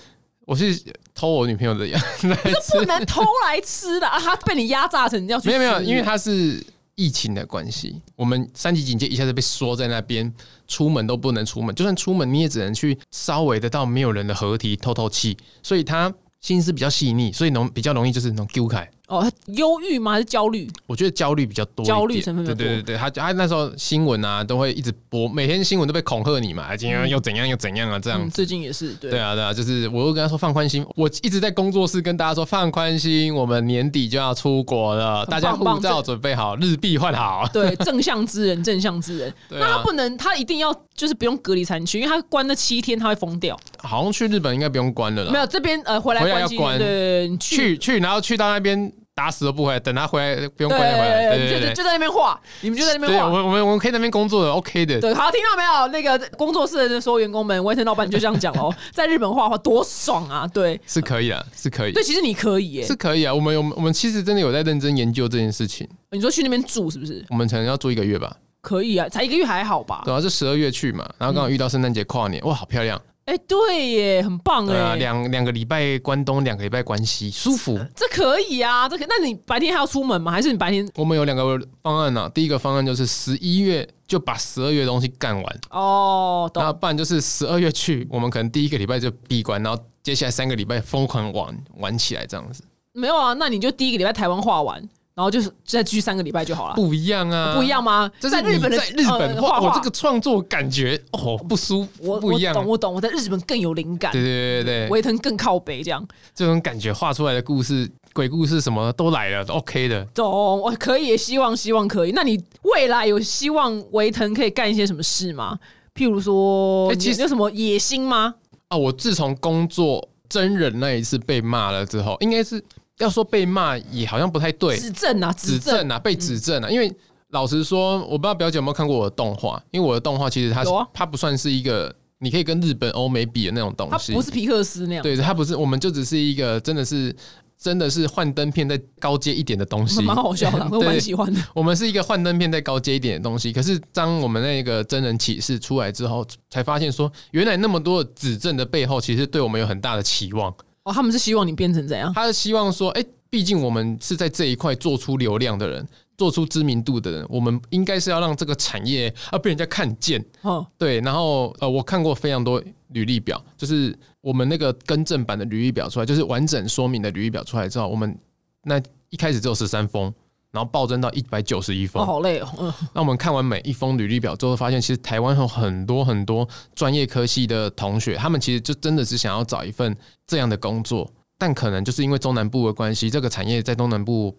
[0.45, 0.77] 我是
[1.15, 4.19] 偷我女朋友的药来吃不能偷来吃的啊！
[4.19, 6.63] 他被你压榨成要去没有没有，因为她是
[6.95, 10.31] 疫情的关系，我们三级警戒一下子被缩在那边，
[10.67, 18.87] 出门都不能出门，就算出门你也只能去稍微的到没有人的合体透透气，所以他心思比较细腻，所以容比较容易就是那种丢开。
[19.19, 20.13] 哦，忧郁吗？
[20.13, 20.69] 还是焦虑？
[20.87, 37.49] 我觉得焦虑比较多，焦虑成分比较多对对对对，他他那时候新闻啊都会一直播，每天新闻都被恐吓你嘛，今天又怎样又怎样啊这样嗯，最近也是对对啊，对啊，就是我又跟他说放宽心，我一直在工作室跟大家说放宽心，我们年底就要出国了，大家护照准备好，日币换好。
[37.53, 39.33] 对正向之人，正向之人。
[39.49, 43.59] 对啊那他不能，他一定要就是不用隔离才能去，因为他关了七天他会疯掉。
[43.77, 51.29] 好像去日本应该不用关了啦，没有这边呃回来回来要关七天，关对对对，去去，然后去到那边打死都不回来，等他回来不用对关回来。
[51.29, 53.27] 对对对，就就在那边画，你们就在那，边画。
[53.27, 54.99] 我们我们我们可以在那边工作的，OK 的。
[54.99, 55.87] 对，好，听到没有？
[55.87, 60.47] 那个工作室的所有员工们，维腾老板就这样讲哦， 在日本画画多爽啊！
[60.53, 62.95] 对是可以啊，是可以对，，其实你可以耶是。
[62.95, 63.33] 可以啊。
[63.33, 67.23] 我们有我们其实真的有在认真研究这件事情，你说去那边住是不是？
[67.29, 68.35] 我们可能要住一个月吧。
[68.61, 70.01] 可以啊，才一个月还好吧？
[70.05, 72.99] 对啊，是十二月去嘛，然后刚好遇到圣诞节跨年，哇，好漂亮。
[73.25, 77.79] 哎，对耶，很棒哎，两两个礼拜关东，两个礼拜关西，舒服。
[77.95, 79.05] 这可以啊，这可。
[79.07, 80.29] 那你白天还要出门吗？
[80.31, 80.85] 还是你白天？
[80.95, 93.33] 我们有两个方案呢、第一个方案就是十一月就把十二月的东西干完，哦，那不然就是十二月去，我们可能第一个礼拜就闭关，然后接下来三个礼拜疯狂玩玩起来这样子，没有啊？
[93.33, 94.83] 那你就第一个礼拜台湾画完，
[95.15, 96.75] 然后就是再继续三个礼拜就好了。
[96.75, 98.09] 不一样啊，不一样吗？
[98.19, 102.61] 这是在日本的在日本呃画画画我这个创作感觉哦不舒服，我不一样我。
[102.61, 106.05] 懂我懂，我在日本更有灵感对，对对对对，维腾更靠北这样。
[106.33, 110.03] 这种感觉画出来的故事、鬼故事什么都来了，都 OK 的。
[110.13, 110.25] 懂，
[110.61, 112.11] 我可以，希望希望可以。
[112.11, 115.57] 那你未来有希望维腾可以干一些什么事吗？
[115.95, 118.33] 譬如说，其实有什么野心吗？
[118.69, 122.59] 啊，我自从工作真人那一次被骂了之后，应该是
[122.99, 126.69] 要说被骂也好像不太对，指正啊，指正正啊，被指正啊。
[126.69, 126.93] 因为
[127.29, 137.13] 老实说，我不知道表姐有没有看过我的动画，因为我的动画其实它是啊它不算是一个你可以跟日本、欧美比的那种东西，它，不是皮克斯那样，对，它不是，我们就只是一个真的是
[137.57, 141.41] 真的是幻灯片再高阶一点的东西， 蛮好笑的，我蛮喜欢的。
[141.55, 150.53] 我们是一个幻灯片再高阶一点的东西，可是当我们那个真人启示出来之后，才发现说，原来那么多指正的背后，其实对我们有很大的期望。
[150.83, 152.11] 哦，他们是希望你变成怎样？
[152.13, 160.23] 他是希望说，哎、毕竟我们是在这一块做出流量的人，做出知名度的人，我们应该是要让这个产业啊被人家看见。
[160.41, 168.17] 哦，对，然后呃，我看过非常多履历表，就是我们那个更正版的履历表出来，就是完整说明的履历表出来之后，我们
[168.63, 170.13] 那一开始只有十三封，
[170.53, 172.05] 然后暴增到一百九十一封哦，。
[172.05, 179.93] 好累哦，嗯，那我们看完每一封履历表之后，发现其实台湾有很多很多专业科系的同学，他们其实就真的是想要找一份
[180.25, 184.37] 这样的工作，但可能就是因为中南部的关系，这个产业在东南部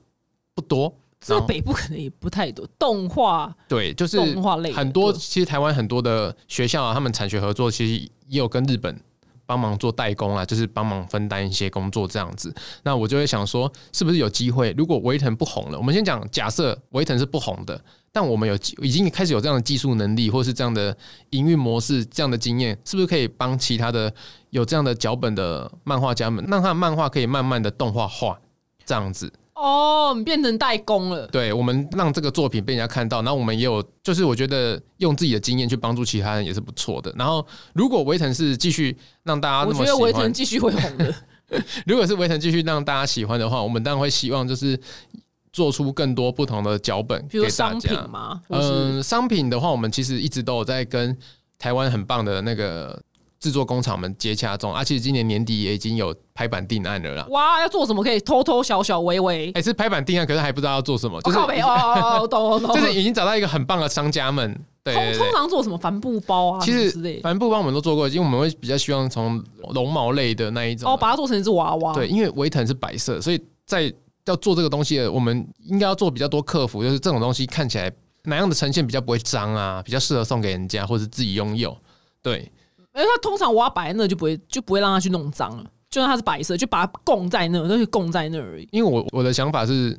[0.55, 0.95] 不多。
[1.21, 2.69] 在北部可能也不太多。
[2.79, 8.95] 动画，对，就是动画类很多，其实台湾很多的学校啊，他们产学合作，其实也有跟日本
[9.47, 12.55] 帮忙做代工啊，就是帮忙分担一些工作这样子。
[12.83, 14.75] 那我就会想说，是不是有机会？
[14.77, 17.81] 如果维腾不红了，我们先讲假设维腾是不红的，
[18.13, 20.97] 但我们有已经开始有这样的技术能力，或是这样的
[21.31, 24.13] 营运模式、这样的经验，是不是可以帮其他的
[24.51, 28.39] 有这样的脚本的漫画家们，让他的漫画可以慢慢的动画化，
[28.85, 29.33] 这样子？
[29.55, 31.27] 哦，你变成代工了。
[31.29, 37.15] 对我们让这个作品被人家看到，然后我们也有，就是我觉得用自己的经验去帮助其他人也是不错的。
[37.17, 41.15] 然后如果维腾是继续让大家那我么喜欢觉得维腾，继续会红的。
[41.87, 44.79] 如果是维腾继续让大家喜欢的话，我们当然会希望就是
[45.53, 48.07] 做出更多不同的脚本比如给大说商品家。
[48.09, 51.17] 嘛，或是嗯，商品的话，我们其实一直都有在跟
[51.59, 53.01] 台湾很棒的那个
[53.45, 57.27] 制作工厂们接洽中，而且今年年底也已经有拍板定案了啦。
[57.29, 59.53] 哇，要做什么可以偷偷小小微微。
[59.53, 62.75] 哎、是拍板定案，可是还不知道要做什么，就是我靠北哦哦，哦懂懂。
[62.75, 64.59] 就是已经找到一个很棒的商家们。
[64.83, 66.73] 对通常做什么帆布包啊，其。
[66.73, 71.93] 实帆布包我们都做过，因为我们会比较希望从绒毛类的那一种啊，哦，把它做成一只娃娃。
[71.93, 73.93] 对，因为维腾是白色，所以在
[74.25, 77.93] 要做这个东西的，我们应该要做比较多克服，就是这种东西看起来
[78.25, 81.77] 哪样的呈现比较不会脏啊，比较适合送给人家或者自己拥有。
[82.23, 82.51] 对，
[82.95, 88.69] 因为它通常我要摆在那就不会就不会让它去弄脏了，就算它是白色，就把它供在那，都是供在那而已。
[88.71, 89.99] 因为我我的想法是，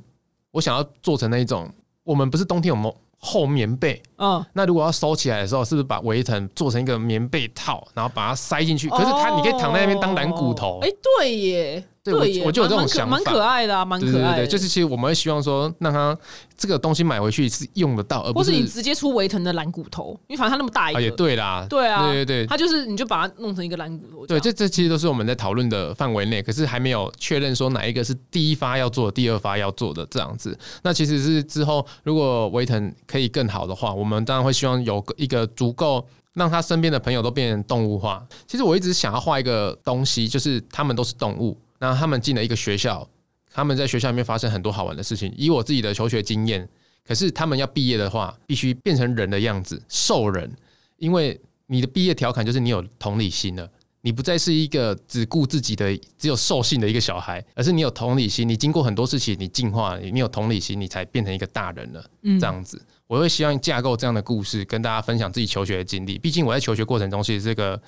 [0.51, 1.69] 我想要做成那一种，
[2.03, 4.01] 我们不是冬天有没有厚棉被？
[4.17, 8.89] 嗯，那如果要收起来的时候，是不是把围成做成一个棉被套，然后把它塞进去？
[8.89, 10.79] 可是它你可以躺在那边当蓝骨头。
[10.81, 14.47] 哎、对耶，对我就有这种想法蛮可爱的啊，蛮对对对，可爱的。
[14.47, 16.15] 就是其实我们会希望说，让他
[16.55, 22.47] 这个东西买回去是用得到，而不是是你直接出维腾的蓝骨头，因为反正它那么大一啊，个，也对啦，对啊对对对。
[22.47, 30.57] 它就是你就把它弄成一个蓝骨头对，这这其实都是我们在讨论的范围内，可是还没有确认说哪一个是第一发要做，第二发要做的这样子。
[30.83, 38.23] 那其实是之后如果维腾可以更好的话，我们当然会希望有一个足够让他身边的朋友都变成动物化。
[38.45, 43.07] 其实我一直想要画一个东西，就是他们都是动物，然后他们进了一个学校，
[43.53, 45.33] 他们在学校里面发生很多好玩的事情。
[45.37, 46.67] 以我自己的求学经验，
[47.05, 50.51] 可是他们要毕业的话，必须变成人的样子，兽人，
[50.97, 53.69] 因为你的毕业条款就是你有同理心了。
[54.01, 58.47] 你不再是一个只顾自己的、只有兽性的一个小孩，而是你有同理心。
[58.47, 62.05] 你经过很多事情，你进化，你有同理心，你才变成一个大人了。
[62.21, 66.19] 这样子，我会希望架构这样的故事，跟大家分享自己求学的经历。
[66.19, 67.81] 毕竟我在求学过程中，其实是个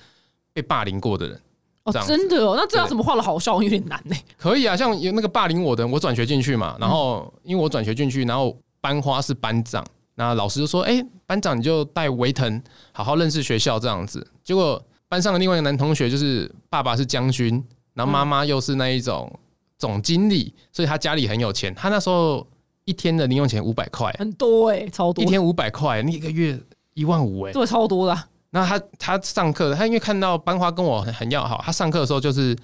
[0.53, 1.39] 被霸凌过的人。
[1.87, 3.61] 哦，真的哦，那这样怎么画的好笑？
[3.61, 4.15] 有点难呢。
[4.37, 9.83] 可以啊，像有那个霸凌我的人，我转学进去嘛，然后因为我转学进去，然后班花是班长，
[10.15, 12.61] 那老师就说：“哎，班长你就带维腾
[12.91, 14.81] 好好认识学校。”这样子，结果。
[15.09, 17.63] 班上的另外一个男同学，就是爸爸是将军，
[17.93, 19.31] 然后妈妈又是那一种
[19.77, 21.73] 总经理，所以他家里很有钱。
[21.73, 22.45] 他那时候
[22.83, 25.23] 一天的零用钱五百块，很多哎，超多。
[25.23, 26.59] 一天五百块，你一个月
[26.93, 28.23] 一万五哎，对，超多的。
[28.51, 32.55] 那他他上课，他因为看到班花跟我很很要好，他上课的时候就是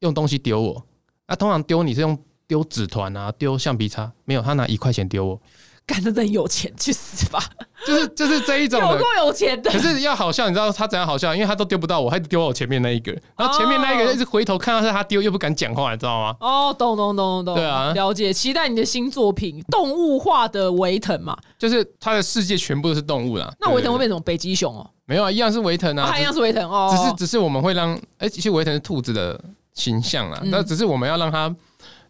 [0.00, 0.82] 用东西丢我。
[1.26, 5.40] 那通常丢你是用丢纸团啊，丢橡皮擦，没有，他拿一块钱丢我。
[5.86, 7.42] 干的真有钱，去死吧！
[7.86, 9.70] 就是就是这一种，有够有钱的。
[9.70, 11.34] 可是要好笑，你知道他怎样好笑？
[11.34, 13.10] 因为他都丢不到我，还丢我前面那一个。
[13.38, 16.36] 然后前面那一个一直回头看到是他丢，又不敢讲话，你知道吗？
[16.40, 17.54] 哦，懂懂懂懂。
[17.54, 18.30] 对啊，了解。
[18.30, 21.34] 期待你的新作品《动物化的维腾》嘛？
[21.58, 23.50] 就是他的世界全部都是动物啦。
[23.58, 24.20] 那维腾会变成？
[24.22, 24.90] 北极熊哦？
[25.08, 26.94] 没有啊，一样是维腾啊，一样是维腾哦。
[26.94, 29.42] 只是只是我们会让哎，其实维腾是兔子的
[29.72, 30.38] 形象啊。
[30.44, 31.52] 那只是我们要让他，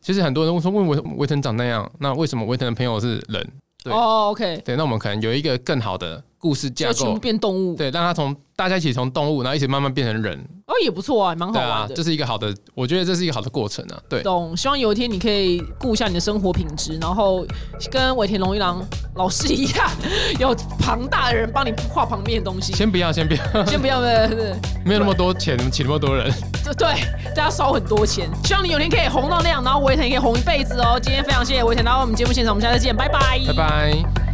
[0.01, 3.49] 其实很多人说问维维腾长那样，那为什么维腾的朋友是人？
[3.85, 17.45] 对哦，OK，对，那我们可能有一个更好的故事架构，变动物，对，让他从大家一起从动物，然后一起慢慢变成人，哦，也不错啊，蛮好玩的，这是一个好的，我觉得这是一个好的过程啊，对，懂，希望有一天你可以顾一下你的生活品质，然后
[17.91, 18.81] 跟尾田龙一郎
[19.17, 19.91] 老师一样，
[20.39, 26.33] 有庞大的人帮你画旁边的东西，先不要，先不要，先不要，对对，没有那么多钱，请那么多人，
[26.63, 31.01] 对对，大家烧很多钱，希望你有天可以红到那样，然后尾田可以红一辈子哦。
[31.03, 34.28] 今天非常谢谢尾田来到我们节目现场，我们下次见，拜拜，拜拜。